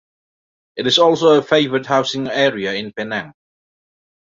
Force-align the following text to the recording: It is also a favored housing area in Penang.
It 0.77 0.87
is 0.87 0.97
also 0.97 1.37
a 1.37 1.43
favored 1.43 1.85
housing 1.85 2.27
area 2.27 2.73
in 2.73 2.91
Penang. 2.91 3.35